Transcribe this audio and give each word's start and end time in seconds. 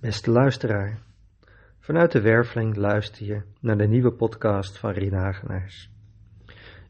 Beste 0.00 0.30
luisteraar, 0.30 1.02
vanuit 1.78 2.12
de 2.12 2.20
Werveling 2.20 2.76
luister 2.76 3.26
je 3.26 3.42
naar 3.60 3.76
de 3.76 3.86
nieuwe 3.86 4.12
podcast 4.12 4.78
van 4.78 4.90
Rien 4.90 5.12
Hagenaars. 5.12 5.90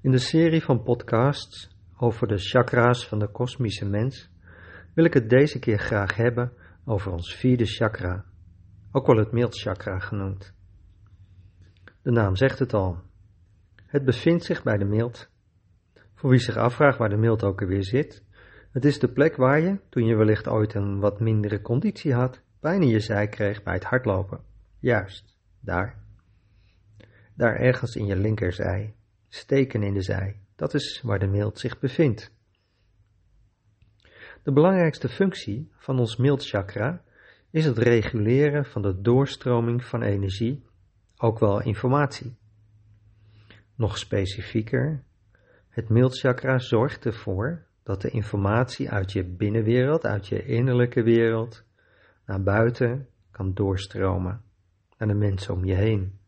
In 0.01 0.11
de 0.11 0.19
serie 0.19 0.63
van 0.63 0.83
podcasts 0.83 1.77
over 1.97 2.29
de 2.29 2.39
chakra's 2.39 3.09
van 3.09 3.19
de 3.19 3.29
kosmische 3.29 3.87
mens 3.87 4.31
wil 4.95 5.05
ik 5.05 5.15
het 5.15 5.31
deze 5.31 5.59
keer 5.59 5.79
graag 5.79 6.17
hebben 6.17 6.53
over 6.85 7.13
ons 7.13 7.35
vierde 7.35 7.65
chakra, 7.65 8.25
ook 8.93 9.07
wel 9.07 9.17
het 9.17 9.33
mildchakra 9.33 9.99
genoemd. 9.99 10.55
De 12.03 12.11
naam 12.11 12.37
zegt 12.37 12.59
het 12.59 12.75
al. 12.75 12.99
Het 13.87 14.05
bevindt 14.05 14.45
zich 14.45 14.63
bij 14.63 14.77
de 14.77 14.85
mild. 14.85 15.31
Voor 16.15 16.31
wie 16.31 16.39
zich 16.39 16.57
afvraagt 16.57 16.99
waar 16.99 17.11
de 17.11 17.17
mild 17.17 17.43
ook 17.43 17.61
alweer 17.61 17.85
zit, 17.85 18.25
het 18.73 18.85
is 18.85 18.99
de 18.99 19.13
plek 19.13 19.37
waar 19.37 19.61
je, 19.61 19.81
toen 19.89 20.05
je 20.05 20.17
wellicht 20.17 20.49
ooit 20.49 20.75
een 20.75 21.01
wat 21.01 21.21
mindere 21.21 21.61
conditie 21.61 22.15
had, 22.15 22.43
pijn 22.61 22.83
in 22.83 22.89
je 22.89 23.01
zij 23.01 23.29
kreeg 23.29 23.63
bij 23.63 23.75
het 23.75 23.85
hardlopen. 23.85 24.41
Juist, 24.79 25.37
daar. 25.61 25.99
Daar 27.35 27.57
ergens 27.57 27.95
in 27.95 28.07
je 28.07 28.17
linkerzij, 28.17 28.95
steken 29.29 29.83
in 29.83 29.95
de 29.95 30.03
zij, 30.03 30.41
dat 30.57 30.75
is 30.75 31.01
waar 31.03 31.19
de 31.19 31.27
mild 31.27 31.59
zich 31.59 31.79
bevindt. 31.79 32.33
De 34.43 34.53
belangrijkste 34.53 35.09
functie 35.09 35.71
van 35.77 35.99
ons 35.99 36.17
mildchakra 36.17 37.03
is 37.51 37.65
het 37.65 37.79
reguleren 37.79 38.65
van 38.65 38.83
de 38.83 39.01
doorstroming 39.01 39.85
van 39.85 40.03
energie, 40.03 40.65
ook 41.17 41.39
wel 41.39 41.63
informatie. 41.63 42.37
Nog 43.75 43.99
specifieker, 43.99 45.03
het 45.69 45.89
mildchakra 45.89 46.59
zorgt 46.59 47.05
ervoor 47.05 47.67
dat 47.83 48.03
de 48.03 48.11
informatie 48.11 48.91
uit 48.91 49.13
je 49.13 49.25
binnenwereld, 49.25 50.07
uit 50.07 50.29
je 50.29 50.45
innerlijke 50.45 51.03
wereld, 51.03 51.65
naar 52.31 52.43
buiten 52.43 53.09
kan 53.31 53.55
doorstromen, 53.55 54.43
naar 54.99 55.09
de 55.09 55.15
mensen 55.15 55.55
om 55.55 55.65
je 55.65 55.75
heen. 55.75 56.19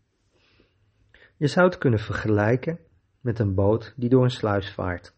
Je 1.37 1.47
zou 1.47 1.67
het 1.67 1.79
kunnen 1.79 1.99
vergelijken 1.99 2.79
met 3.21 3.39
een 3.39 3.55
boot 3.55 3.95
die 3.97 4.09
door 4.09 4.23
een 4.23 4.31
sluis 4.31 4.73
vaart. 4.73 5.15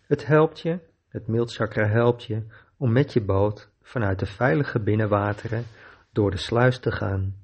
Het 0.00 0.26
helpt 0.26 0.60
je, 0.60 0.80
het 1.08 1.26
mildchakra 1.26 1.86
helpt 1.86 2.24
je 2.24 2.46
om 2.76 2.92
met 2.92 3.12
je 3.12 3.24
boot 3.24 3.70
vanuit 3.82 4.18
de 4.18 4.26
veilige 4.26 4.80
binnenwateren 4.80 5.64
door 6.12 6.30
de 6.30 6.36
sluis 6.36 6.78
te 6.78 6.92
gaan, 6.92 7.36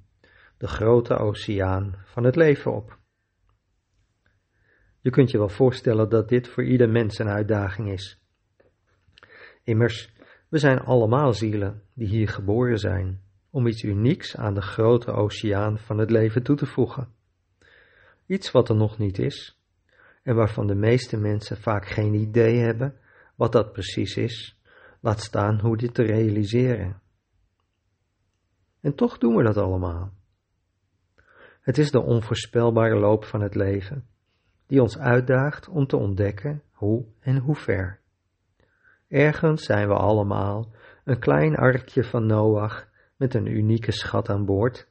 de 0.56 0.66
grote 0.66 1.16
oceaan 1.16 1.94
van 2.04 2.24
het 2.24 2.36
leven 2.36 2.72
op. 2.72 2.98
Je 5.00 5.10
kunt 5.10 5.30
je 5.30 5.38
wel 5.38 5.48
voorstellen 5.48 6.08
dat 6.08 6.28
dit 6.28 6.48
voor 6.48 6.64
ieder 6.64 6.88
mens 6.88 7.18
een 7.18 7.28
uitdaging 7.28 7.90
is. 7.92 8.22
Immers, 9.62 10.13
we 10.54 10.60
zijn 10.60 10.80
allemaal 10.80 11.32
zielen 11.32 11.82
die 11.94 12.08
hier 12.08 12.28
geboren 12.28 12.78
zijn 12.78 13.20
om 13.50 13.66
iets 13.66 13.82
unieks 13.82 14.36
aan 14.36 14.54
de 14.54 14.60
grote 14.60 15.10
oceaan 15.10 15.78
van 15.78 15.98
het 15.98 16.10
leven 16.10 16.42
toe 16.42 16.56
te 16.56 16.66
voegen. 16.66 17.08
Iets 18.26 18.50
wat 18.50 18.68
er 18.68 18.76
nog 18.76 18.98
niet 18.98 19.18
is 19.18 19.60
en 20.22 20.34
waarvan 20.34 20.66
de 20.66 20.74
meeste 20.74 21.16
mensen 21.16 21.56
vaak 21.56 21.86
geen 21.86 22.14
idee 22.14 22.58
hebben 22.58 22.94
wat 23.34 23.52
dat 23.52 23.72
precies 23.72 24.16
is, 24.16 24.60
laat 25.00 25.20
staan 25.20 25.60
hoe 25.60 25.76
dit 25.76 25.94
te 25.94 26.02
realiseren. 26.02 27.00
En 28.80 28.94
toch 28.94 29.18
doen 29.18 29.36
we 29.36 29.42
dat 29.42 29.56
allemaal. 29.56 30.12
Het 31.60 31.78
is 31.78 31.90
de 31.90 32.00
onvoorspelbare 32.00 32.96
loop 32.96 33.24
van 33.24 33.40
het 33.40 33.54
leven 33.54 34.06
die 34.66 34.82
ons 34.82 34.98
uitdaagt 34.98 35.68
om 35.68 35.86
te 35.86 35.96
ontdekken 35.96 36.62
hoe 36.70 37.04
en 37.20 37.38
hoe 37.38 37.56
ver. 37.56 38.02
Ergens 39.14 39.64
zijn 39.64 39.88
we 39.88 39.94
allemaal 39.94 40.72
een 41.04 41.18
klein 41.18 41.56
arkje 41.56 42.04
van 42.04 42.26
Noach 42.26 42.88
met 43.16 43.34
een 43.34 43.46
unieke 43.46 43.92
schat 43.92 44.28
aan 44.28 44.44
boord, 44.44 44.88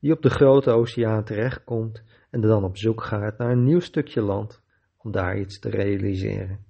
die 0.00 0.12
op 0.12 0.22
de 0.22 0.30
grote 0.30 0.70
oceaan 0.70 1.24
terechtkomt 1.24 2.02
en 2.30 2.40
dan 2.40 2.64
op 2.64 2.76
zoek 2.76 3.02
gaat 3.02 3.38
naar 3.38 3.50
een 3.50 3.64
nieuw 3.64 3.80
stukje 3.80 4.22
land 4.22 4.62
om 4.96 5.10
daar 5.12 5.38
iets 5.38 5.58
te 5.58 5.70
realiseren. 5.70 6.64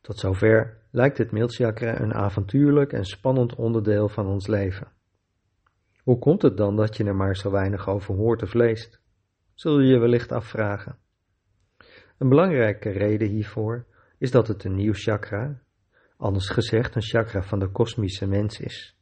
Tot 0.00 0.18
zover 0.18 0.78
lijkt 0.90 1.18
het 1.18 1.32
Milchakra 1.32 2.00
een 2.00 2.14
avontuurlijk 2.14 2.92
en 2.92 3.04
spannend 3.04 3.54
onderdeel 3.54 4.08
van 4.08 4.26
ons 4.26 4.46
leven. 4.46 4.88
Hoe 6.02 6.18
komt 6.18 6.42
het 6.42 6.56
dan 6.56 6.76
dat 6.76 6.96
je 6.96 7.04
er 7.04 7.16
maar 7.16 7.36
zo 7.36 7.50
weinig 7.50 7.88
over 7.88 8.14
hoort 8.14 8.42
of 8.42 8.54
leest? 8.54 9.00
Zul 9.54 9.80
je 9.80 9.92
je 9.92 9.98
wellicht 9.98 10.32
afvragen. 10.32 10.98
Een 12.18 12.28
belangrijke 12.28 12.90
reden 12.90 13.28
hiervoor 13.28 13.88
is 14.20 14.30
dat 14.30 14.48
het 14.48 14.64
een 14.64 14.74
nieuw 14.74 14.92
chakra, 14.92 15.60
anders 16.16 16.48
gezegd 16.48 16.94
een 16.94 17.02
chakra 17.02 17.42
van 17.42 17.58
de 17.58 17.68
kosmische 17.68 18.26
mens 18.26 18.60
is, 18.60 18.96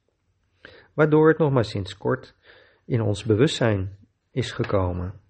waardoor 0.95 1.29
het 1.29 1.39
nog 1.39 1.53
maar 1.53 1.65
sinds 1.65 1.97
kort 1.97 2.34
in 2.84 3.01
ons 3.01 3.25
bewustzijn 3.25 3.99
is 4.31 4.53
gekomen. 4.53 5.21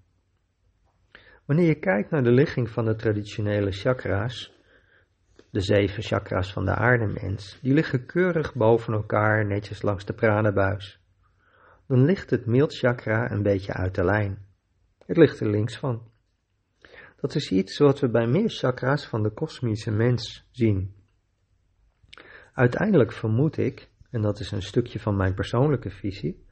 Wanneer 1.44 1.66
je 1.66 1.78
kijkt 1.78 2.10
naar 2.10 2.22
de 2.22 2.32
ligging 2.32 2.70
van 2.70 2.84
de 2.84 2.94
traditionele 2.94 3.70
chakra's, 3.70 4.52
de 5.50 5.60
zeven 5.60 6.02
chakra's 6.02 6.52
van 6.52 6.64
de 6.64 6.74
aardemens, 6.74 7.58
die 7.62 7.74
liggen 7.74 8.06
keurig 8.06 8.54
boven 8.54 8.92
elkaar 8.92 9.46
netjes 9.46 9.82
langs 9.82 10.04
de 10.04 10.12
pranabuis. 10.12 11.00
Dan 11.86 12.04
ligt 12.04 12.30
het 12.30 12.46
mildchakra 12.46 13.30
een 13.30 13.42
beetje 13.42 13.72
uit 13.72 13.94
de 13.94 14.04
lijn. 14.04 14.46
Het 15.06 15.16
ligt 15.16 15.40
er 15.40 15.50
links 15.50 15.76
van. 15.76 16.02
Dat 17.20 17.34
is 17.34 17.50
iets 17.50 17.78
wat 17.78 18.00
we 18.00 18.08
bij 18.08 18.26
meer 18.26 18.50
chakra's 18.50 19.06
van 19.06 19.22
de 19.22 19.30
kosmische 19.30 19.90
mens 19.90 20.48
zien. 20.50 20.94
Uiteindelijk 22.52 23.12
vermoed 23.12 23.56
ik, 23.56 23.88
en 24.10 24.22
dat 24.22 24.40
is 24.40 24.50
een 24.50 24.62
stukje 24.62 25.00
van 25.00 25.16
mijn 25.16 25.34
persoonlijke 25.34 25.90
visie, 25.90 26.44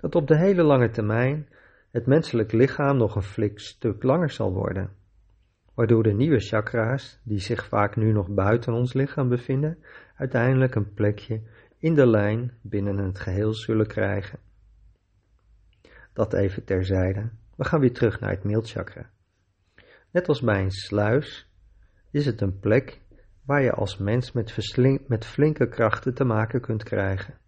dat 0.00 0.14
op 0.14 0.26
de 0.26 0.36
hele 0.36 0.62
lange 0.62 0.90
termijn 0.90 1.48
het 1.90 2.06
menselijk 2.06 2.52
lichaam 2.52 2.96
nog 2.96 3.14
een 3.16 3.22
flik 3.22 3.58
stuk 3.58 4.02
langer 4.02 4.30
zal 4.30 4.52
worden, 4.52 4.90
waardoor 5.74 6.02
de 6.02 6.12
nieuwe 6.12 6.40
chakra's, 6.40 7.20
die 7.24 7.40
zich 7.40 7.66
vaak 7.66 7.96
nu 7.96 8.12
nog 8.12 8.28
buiten 8.28 8.72
ons 8.72 8.92
lichaam 8.92 9.28
bevinden, 9.28 9.78
uiteindelijk 10.16 10.74
een 10.74 10.94
plekje 10.94 11.42
in 11.78 11.94
de 11.94 12.06
lijn 12.06 12.52
binnen 12.62 12.98
het 12.98 13.18
geheel 13.18 13.54
zullen 13.54 13.86
krijgen. 13.86 14.38
Dat 16.12 16.32
even 16.32 16.64
terzijde. 16.64 17.30
We 17.56 17.64
gaan 17.64 17.80
weer 17.80 17.92
terug 17.92 18.20
naar 18.20 18.30
het 18.30 18.44
mildchakra. 18.44 19.10
Net 20.10 20.28
als 20.28 20.40
bij 20.40 20.62
een 20.62 20.70
sluis 20.70 21.50
is 22.10 22.26
het 22.26 22.40
een 22.40 22.58
plek 22.58 23.00
waar 23.44 23.62
je 23.62 23.72
als 23.72 23.96
mens 23.96 24.32
met, 24.32 24.76
met 25.08 25.24
flinke 25.24 25.68
krachten 25.68 26.14
te 26.14 26.24
maken 26.24 26.60
kunt 26.60 26.82
krijgen. 26.82 27.38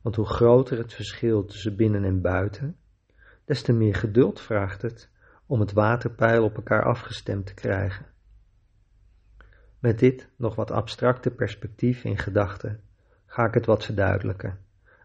Want 0.00 0.16
hoe 0.16 0.26
groter 0.26 0.78
het 0.78 0.94
verschil 0.94 1.44
tussen 1.44 1.76
binnen 1.76 2.04
en 2.04 2.20
buiten, 2.20 2.76
des 3.44 3.62
te 3.62 3.72
meer 3.72 3.94
geduld 3.94 4.40
vraagt 4.40 4.82
het 4.82 5.10
om 5.46 5.60
het 5.60 5.72
waterpeil 5.72 6.44
op 6.44 6.56
elkaar 6.56 6.84
afgestemd 6.84 7.46
te 7.46 7.54
krijgen. 7.54 8.06
Met 9.78 9.98
dit 9.98 10.28
nog 10.36 10.54
wat 10.54 10.70
abstracte 10.70 11.30
perspectief 11.30 12.04
in 12.04 12.18
gedachten 12.18 12.80
ga 13.26 13.46
ik 13.46 13.54
het 13.54 13.66
wat 13.66 13.84
verduidelijken, 13.84 14.58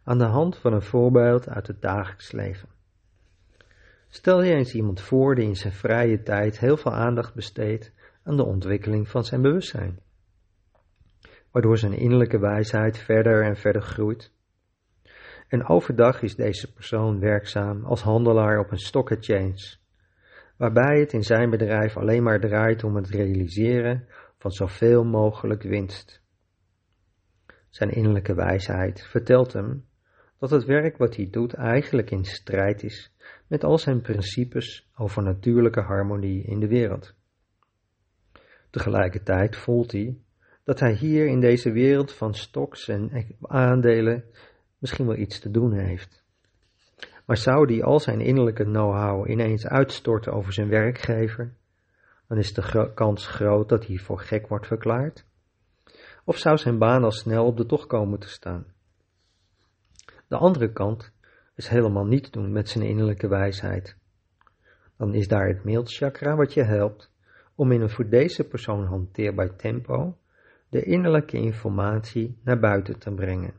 aan 0.04 0.18
de 0.18 0.24
hand 0.24 0.58
van 0.58 0.74
een 0.74 0.82
voorbeeld 0.82 1.50
uit 1.50 1.68
het 1.68 1.82
dagelijks 1.82 2.32
leven. 2.32 2.75
Stel 4.16 4.44
je 4.44 4.54
eens 4.54 4.74
iemand 4.74 5.02
voor 5.02 5.36
die 5.36 5.46
in 5.46 5.56
zijn 5.56 5.74
vrije 5.74 6.22
tijd 6.22 6.60
heel 6.60 6.78
veel 6.78 6.94
aandacht 6.94 7.34
besteedt 7.34 7.94
aan 8.24 8.38
de 8.38 8.46
ontwikkeling 8.46 9.08
van 9.10 9.24
zijn 9.24 9.42
bewustzijn, 9.42 10.00
waardoor 11.52 11.78
zijn 11.78 11.94
innerlijke 11.94 12.40
wijsheid 12.40 12.98
verder 12.98 13.44
en 13.44 13.56
verder 13.56 13.82
groeit. 13.82 14.34
En 15.48 15.68
overdag 15.68 16.22
is 16.22 16.36
deze 16.36 16.74
persoon 16.74 17.20
werkzaam 17.20 17.86
als 17.86 18.02
handelaar 18.02 18.60
op 18.60 18.72
een 18.72 18.80
stock 18.80 19.12
exchange, 19.12 19.78
waarbij 20.58 21.00
het 21.00 21.14
in 21.14 21.24
zijn 21.24 21.50
bedrijf 21.50 21.98
alleen 21.98 22.24
maar 22.24 22.40
draait 22.40 22.84
om 22.84 22.96
het 22.96 23.10
realiseren 23.10 24.08
van 24.38 24.52
zoveel 24.52 25.04
mogelijk 25.04 25.64
winst. 25.64 26.22
Zijn 27.70 27.90
innerlijke 27.90 28.34
wijsheid 28.34 29.02
vertelt 29.02 29.54
hem 29.54 29.86
dat 30.40 30.50
het 30.50 30.66
werk 30.66 30.98
wat 30.98 31.16
hij 31.16 31.28
doet 31.32 31.54
eigenlijk 31.54 32.12
in 32.12 32.26
strijd 32.26 32.84
is 32.84 33.12
met 33.48 33.64
al 33.64 33.78
zijn 33.78 34.02
principes 34.02 34.90
over 34.96 35.24
natuurlijke 35.24 35.82
harmonie 35.82 36.44
in 36.44 36.60
de 36.60 36.68
wereld. 36.68 37.14
Tegelijkertijd 38.70 39.56
voelt 39.56 39.92
hij 39.92 40.18
dat 40.64 40.80
hij 40.80 40.94
hier 40.94 41.28
in 41.28 41.40
deze 41.40 41.72
wereld 41.72 42.14
van 42.14 42.34
stoks 42.34 42.88
en 42.88 43.28
aandelen 43.42 44.24
misschien 44.78 45.06
wel 45.06 45.18
iets 45.18 45.40
te 45.40 45.52
doen 45.52 45.74
heeft. 45.74 46.24
Maar 47.26 47.38
zou 47.38 47.74
hij 47.74 47.84
al 47.84 48.00
zijn 48.00 48.22
innerlijke 48.22 48.64
know-how 48.64 49.30
ineens 49.30 49.68
uitstorten 49.68 50.34
over 50.34 50.54
zijn 50.54 50.70
werkgever, 50.70 51.54
dan 52.28 52.38
is 52.38 52.54
de 52.54 52.92
kans 52.94 53.28
groot 53.28 53.70
dat 53.70 53.88
hij 53.88 53.98
voor 53.98 54.20
gek 54.20 54.48
wordt 54.48 54.68
verklaard. 54.68 55.26
Of 56.24 56.38
zou 56.38 56.58
zijn 56.58 56.78
baan 56.78 57.04
al 57.04 57.12
snel 57.12 57.46
op 57.46 57.58
de 57.58 57.66
tocht 57.66 57.88
komen 57.88 58.20
te 58.20 58.30
staan? 58.30 58.66
De 60.28 60.38
andere 60.38 60.72
kant 60.72 61.14
is 61.56 61.68
helemaal 61.68 62.06
niet 62.06 62.34
doen 62.34 62.52
met 62.52 62.70
zijn 62.70 62.84
innerlijke 62.84 63.28
wijsheid. 63.28 63.98
Dan 64.98 65.14
is 65.14 65.28
daar 65.28 65.48
het 65.48 65.64
mildchakra 65.64 66.36
wat 66.36 66.54
je 66.54 66.64
helpt 66.64 67.12
om 67.56 67.72
in 67.72 67.82
een 67.82 67.90
voor 67.90 68.10
deze 68.10 68.48
persoon 68.48 68.86
hanteerbaar 68.86 69.56
tempo 69.56 70.18
de 70.70 70.84
innerlijke 70.84 71.38
informatie 71.38 72.40
naar 72.44 72.60
buiten 72.60 73.00
te 73.00 73.14
brengen. 73.14 73.54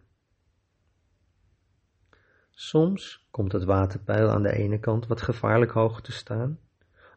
Soms 2.50 3.26
komt 3.30 3.52
het 3.52 3.64
waterpeil 3.64 4.30
aan 4.30 4.42
de 4.42 4.52
ene 4.52 4.78
kant 4.78 5.06
wat 5.06 5.22
gevaarlijk 5.22 5.70
hoog 5.70 6.00
te 6.00 6.12
staan, 6.12 6.58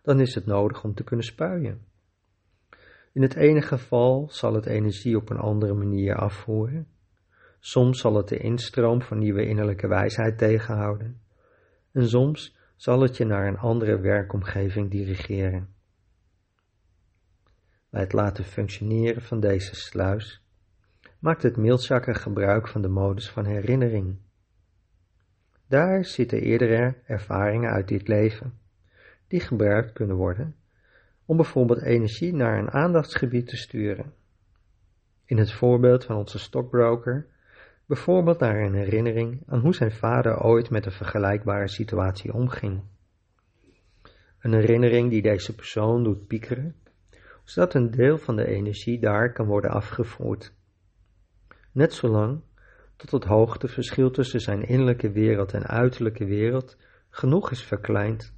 dan 0.02 0.20
is 0.20 0.36
het 0.36 0.46
nodig 0.46 0.84
om 0.84 0.94
te 0.94 1.04
kunnen 1.04 1.26
spuien. 1.26 1.86
In 3.14 3.22
het 3.22 3.36
ene 3.36 3.62
geval 3.62 4.30
zal 4.30 4.54
het 4.54 4.66
energie 4.66 5.18
op 5.18 5.30
een 5.30 5.38
andere 5.38 5.74
manier 5.74 6.16
afvoeren. 6.16 6.88
Soms 7.60 8.00
zal 8.00 8.16
het 8.16 8.28
de 8.28 8.38
instroom 8.38 9.02
van 9.02 9.18
nieuwe 9.18 9.46
innerlijke 9.46 9.88
wijsheid 9.88 10.38
tegenhouden. 10.38 11.22
En 11.92 12.10
soms 12.10 12.58
zal 12.76 13.02
het 13.02 13.18
je 13.18 13.26
naar 13.26 13.48
een 13.48 13.58
andere 13.58 14.00
werkomgeving 14.00 14.92
dirigeren. 14.92 15.70
Bij 17.90 18.02
het 18.02 18.14
laten 18.14 18.44
functioneren 18.44 19.22
van 19.22 19.40
deze 19.40 19.76
sluis 19.76 20.44
maakt 21.20 21.44
het 21.44 21.58
mailchakra 21.58 22.14
gebruik 22.14 22.68
van 22.68 22.82
de 22.82 22.88
modus 22.88 23.30
van 23.30 23.46
herinnering. 23.46 24.18
Daar 25.68 26.06
zitten 26.06 26.42
eerdere 26.42 26.96
ervaringen 27.06 27.72
uit 27.72 27.88
dit 27.88 28.08
leven, 28.08 28.54
die 29.28 29.40
gebruikt 29.40 29.94
kunnen 29.94 30.16
worden 30.16 30.56
om 31.26 31.36
bijvoorbeeld 31.36 31.82
energie 31.82 32.34
naar 32.34 32.58
een 32.58 32.72
aandachtsgebied 32.72 33.48
te 33.48 33.58
sturen. 33.58 34.14
In 35.26 35.38
het 35.38 35.52
voorbeeld 35.52 36.06
van 36.06 36.16
onze 36.16 36.40
stockbroker, 36.40 37.28
bijvoorbeeld 37.90 38.40
naar 38.40 38.62
een 38.62 38.74
herinnering 38.74 39.44
aan 39.46 39.60
hoe 39.60 39.74
zijn 39.74 39.92
vader 39.92 40.44
ooit 40.44 40.70
met 40.70 40.86
een 40.86 40.92
vergelijkbare 40.92 41.68
situatie 41.68 42.34
omging. 42.34 42.82
Een 44.40 44.54
herinnering 44.54 45.10
die 45.10 45.22
deze 45.22 45.56
persoon 45.56 46.04
doet 46.04 46.28
piekeren, 46.28 46.76
zodat 47.44 47.74
een 47.74 47.92
deel 47.92 48.18
van 48.18 48.36
de 48.36 48.46
energie 48.46 49.00
daar 49.00 49.34
kan 49.34 49.46
worden 49.46 49.72
afgevoerd. 49.72 50.54
Net 51.72 51.94
zolang 51.94 52.42
tot 52.96 53.12
het 53.12 53.24
hoogteverschil 53.24 54.12
tussen 54.12 54.40
zijn 54.40 54.62
innerlijke 54.62 55.12
wereld 55.12 55.54
en 55.54 55.66
uiterlijke 55.66 56.26
wereld 56.26 56.78
genoeg 57.10 57.52
is 57.52 57.64
verkleind 57.64 58.34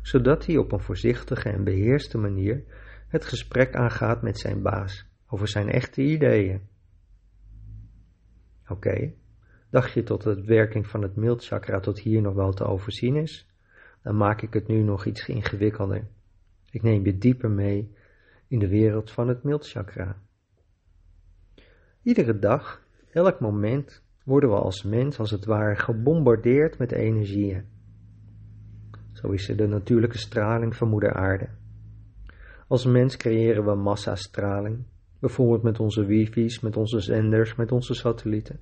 zodat 0.00 0.46
hij 0.46 0.56
op 0.56 0.72
een 0.72 0.80
voorzichtige 0.80 1.48
en 1.48 1.64
beheerste 1.64 2.18
manier 2.18 2.64
het 3.08 3.24
gesprek 3.24 3.74
aangaat 3.74 4.22
met 4.22 4.38
zijn 4.38 4.62
baas 4.62 5.06
over 5.26 5.48
zijn 5.48 5.68
echte 5.68 6.02
ideeën. 6.02 6.70
Oké, 8.68 9.12
dacht 9.70 9.92
je 9.92 10.02
tot 10.02 10.22
de 10.22 10.44
werking 10.44 10.86
van 10.86 11.02
het 11.02 11.16
mildchakra 11.16 11.80
tot 11.80 11.98
hier 11.98 12.22
nog 12.22 12.34
wel 12.34 12.52
te 12.52 12.64
overzien 12.64 13.16
is? 13.16 13.50
Dan 14.02 14.16
maak 14.16 14.42
ik 14.42 14.52
het 14.52 14.66
nu 14.66 14.82
nog 14.82 15.04
iets 15.04 15.28
ingewikkelder. 15.28 16.06
Ik 16.70 16.82
neem 16.82 17.04
je 17.04 17.18
dieper 17.18 17.50
mee 17.50 17.94
in 18.48 18.58
de 18.58 18.68
wereld 18.68 19.10
van 19.10 19.28
het 19.28 19.42
mildchakra. 19.42 20.16
Iedere 22.02 22.38
dag, 22.38 22.86
elk 23.10 23.40
moment, 23.40 24.02
worden 24.24 24.50
we 24.50 24.56
als 24.56 24.82
mens 24.82 25.18
als 25.18 25.30
het 25.30 25.44
ware 25.44 25.76
gebombardeerd 25.76 26.78
met 26.78 26.92
energieën. 26.92 27.64
Zo 29.12 29.30
is 29.30 29.48
er 29.48 29.56
de 29.56 29.66
natuurlijke 29.66 30.18
straling 30.18 30.76
van 30.76 30.88
moeder 30.88 31.12
aarde. 31.14 31.48
Als 32.68 32.84
mens 32.84 33.16
creëren 33.16 33.64
we 33.64 33.74
massastraling, 33.74 34.84
bijvoorbeeld 35.22 35.62
met 35.62 35.80
onze 35.80 36.04
wifi's, 36.04 36.60
met 36.60 36.76
onze 36.76 37.00
zenders, 37.00 37.54
met 37.54 37.72
onze 37.72 37.94
satellieten. 37.94 38.60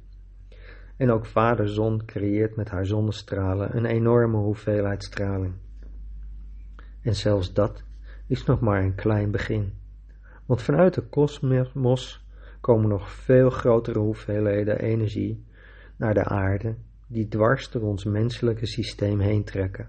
En 0.96 1.10
ook 1.10 1.26
vader 1.26 1.68
zon 1.68 2.04
creëert 2.04 2.56
met 2.56 2.68
haar 2.68 2.86
zonnestralen 2.86 3.76
een 3.76 3.84
enorme 3.84 4.36
hoeveelheid 4.36 5.04
straling. 5.04 5.54
En 7.02 7.14
zelfs 7.14 7.52
dat 7.52 7.84
is 8.26 8.44
nog 8.44 8.60
maar 8.60 8.82
een 8.82 8.94
klein 8.94 9.30
begin. 9.30 9.72
Want 10.46 10.62
vanuit 10.62 10.94
de 10.94 11.02
kosmos 11.02 12.24
komen 12.60 12.88
nog 12.88 13.10
veel 13.10 13.50
grotere 13.50 13.98
hoeveelheden 13.98 14.78
energie 14.78 15.44
naar 15.96 16.14
de 16.14 16.24
aarde 16.24 16.74
die 17.06 17.28
dwars 17.28 17.70
door 17.70 17.82
ons 17.82 18.04
menselijke 18.04 18.66
systeem 18.66 19.20
heen 19.20 19.44
trekken. 19.44 19.88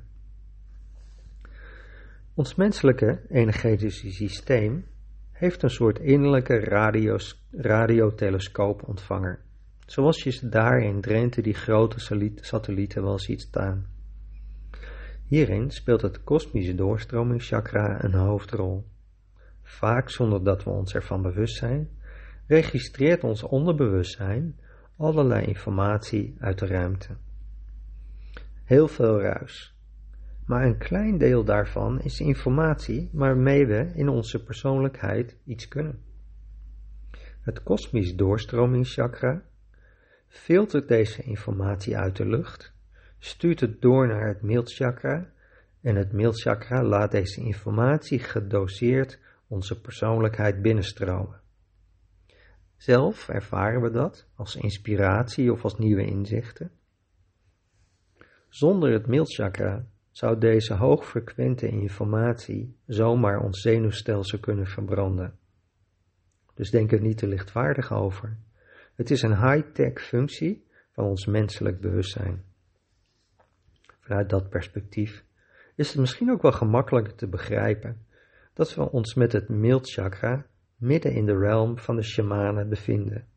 Ons 2.34 2.56
menselijke 2.56 3.22
energetische 3.30 4.12
systeem 4.12 4.86
heeft 5.42 5.64
een 5.64 5.70
soort 5.70 6.00
innerlijke 6.00 6.60
radios, 6.60 7.48
radiotelescoopontvanger, 7.52 9.40
zoals 9.86 10.24
je 10.24 10.50
daar 10.50 10.80
in 10.82 11.02
Drenthe 11.02 11.42
die 11.42 11.54
grote 11.54 12.00
satellieten 12.36 13.04
wel 13.04 13.20
ziet 13.20 13.42
staan. 13.42 13.86
Hierin 15.28 15.72
speelt 15.72 16.02
het 16.02 16.24
kosmische 16.24 16.76
doorstromingschakra 16.76 18.04
een 18.04 18.14
hoofdrol. 18.14 18.86
Vaak 19.62 20.10
zonder 20.10 20.44
dat 20.44 20.64
we 20.64 20.70
ons 20.70 20.94
ervan 20.94 21.22
bewust 21.22 21.56
zijn, 21.58 21.90
registreert 22.48 23.24
ons 23.24 23.44
onderbewustzijn 23.44 24.60
allerlei 24.98 25.46
informatie 25.46 26.36
uit 26.40 26.60
de 26.60 26.68
ruimte. 26.68 27.16
Heel 28.64 28.88
veel 28.88 29.22
ruis, 29.22 29.76
maar 30.52 30.66
een 30.66 30.78
klein 30.78 31.18
deel 31.18 31.44
daarvan 31.44 32.02
is 32.02 32.20
informatie 32.20 33.10
waarmee 33.14 33.66
we 33.66 33.92
in 33.96 34.10
onze 34.10 34.44
persoonlijkheid 34.44 35.38
iets 35.46 35.68
kunnen. 35.68 36.00
Het 37.42 37.64
kosmisch 37.64 38.16
doorstromingschakra 38.16 39.44
filtert 40.28 40.88
deze 40.88 41.24
informatie 41.24 41.98
uit 41.98 42.16
de 42.16 42.26
lucht, 42.26 42.74
stuurt 43.18 43.60
het 43.60 43.82
door 43.82 44.08
naar 44.08 44.28
het 44.28 44.42
mildchakra 44.42 45.32
en 45.82 45.96
het 45.96 46.12
mildchakra 46.12 46.84
laat 46.84 47.12
deze 47.12 47.42
informatie 47.42 48.20
gedoseerd 48.20 49.20
onze 49.48 49.82
persoonlijkheid 49.82 50.62
binnenstromen. 50.62 51.42
Zelf 52.78 53.30
ervaren 53.30 53.82
we 53.82 53.92
dat 53.92 54.28
als 54.36 54.56
inspiratie 54.56 55.52
of 55.52 55.64
als 55.64 55.78
nieuwe 55.78 56.06
inzichten. 56.06 56.72
Zonder 58.50 58.92
het 58.92 59.08
mildchakra 59.08 59.86
zou 60.12 60.38
deze 60.38 60.74
hoogfrequente 60.74 61.68
informatie 61.68 62.78
zomaar 62.86 63.40
ons 63.40 63.62
zenuwstelsel 63.62 64.40
kunnen 64.40 64.68
verbranden. 64.68 65.40
Dus 66.54 66.72
denk 66.72 66.92
er 66.92 67.02
niet 67.02 67.18
te 67.18 67.28
lichtvaardig 67.28 67.94
over. 67.94 68.38
Het 68.96 69.12
is 69.12 69.22
een 69.22 69.52
high-tech 69.52 70.02
functie 70.02 70.66
van 70.92 71.06
ons 71.06 71.26
menselijk 71.26 71.82
bewustzijn. 71.82 72.44
Vanuit 74.00 74.30
dat 74.30 74.50
perspectief 74.50 75.24
is 75.76 75.88
het 75.88 76.00
misschien 76.00 76.32
ook 76.32 76.42
wel 76.42 76.52
gemakkelijker 76.52 77.16
te 77.16 77.28
begrijpen 77.28 78.06
dat 78.54 78.76
we 78.76 78.92
ons 78.92 79.14
met 79.14 79.32
het 79.32 79.50
mildchakra 79.50 80.46
midden 80.76 81.14
in 81.14 81.26
de 81.26 81.38
realm 81.38 81.78
van 81.78 81.96
de 81.96 82.04
shamanen 82.04 82.70
bevinden. 82.70 83.28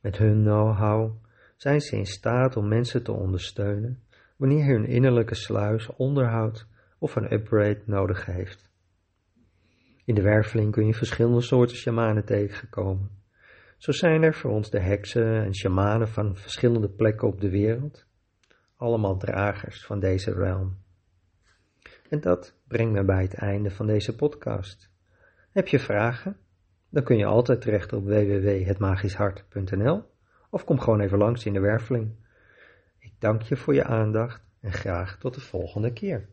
Met 0.00 0.18
hun 0.18 0.42
know-how 0.42 1.24
zijn 1.56 1.80
ze 1.80 1.96
in 1.96 2.06
staat 2.06 2.56
om 2.56 2.68
mensen 2.68 3.02
te 3.02 3.12
ondersteunen 3.12 4.02
wanneer 4.38 4.64
hun 4.64 4.86
innerlijke 4.86 5.34
sluis 5.34 5.90
onderhoud 5.96 6.66
of 6.98 7.16
een 7.16 7.32
upgrade 7.32 7.82
nodig 7.84 8.26
heeft. 8.26 8.70
In 10.04 10.14
de 10.14 10.22
werveling 10.22 10.72
kun 10.72 10.86
je 10.86 10.94
verschillende 10.94 11.40
soorten 11.40 11.76
shamanen 11.76 12.24
tegenkomen. 12.24 13.10
Zo 13.76 13.92
zijn 13.92 14.22
er 14.22 14.34
voor 14.34 14.50
ons 14.50 14.70
de 14.70 14.80
heksen 14.80 15.44
en 15.44 15.54
shamanen 15.54 16.08
van 16.08 16.36
verschillende 16.36 16.88
plekken 16.88 17.28
op 17.28 17.40
de 17.40 17.50
wereld, 17.50 18.06
allemaal 18.76 19.16
dragers 19.16 19.84
van 19.84 20.00
deze 20.00 20.32
realm. 20.32 20.76
En 22.08 22.20
dat 22.20 22.54
brengt 22.68 22.92
me 22.92 23.04
bij 23.04 23.22
het 23.22 23.34
einde 23.34 23.70
van 23.70 23.86
deze 23.86 24.16
podcast. 24.16 24.90
Heb 25.52 25.68
je 25.68 25.78
vragen? 25.78 26.36
Dan 26.90 27.02
kun 27.02 27.16
je 27.16 27.24
altijd 27.24 27.60
terecht 27.60 27.92
op 27.92 28.04
www.hetmagischhart.nl 28.04 30.02
of 30.50 30.64
kom 30.64 30.78
gewoon 30.78 31.00
even 31.00 31.18
langs 31.18 31.46
in 31.46 31.52
de 31.52 31.60
werveling. 31.60 32.10
Dank 33.18 33.42
je 33.42 33.56
voor 33.56 33.74
je 33.74 33.84
aandacht 33.84 34.42
en 34.60 34.72
graag 34.72 35.18
tot 35.18 35.34
de 35.34 35.40
volgende 35.40 35.92
keer. 35.92 36.28